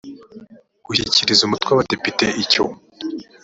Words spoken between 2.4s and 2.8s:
icyo